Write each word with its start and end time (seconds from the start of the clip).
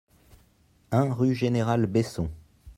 un 0.89 1.13
rue 1.13 1.35
Général 1.35 1.85
Besson 1.85 2.27